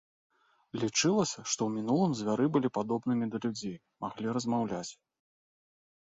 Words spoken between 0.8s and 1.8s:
Лічылася, што ў